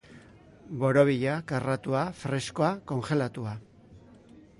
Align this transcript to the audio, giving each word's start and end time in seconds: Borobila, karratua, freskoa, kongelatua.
Borobila, 0.83 1.35
karratua, 1.51 2.01
freskoa, 2.21 2.71
kongelatua. 2.93 3.53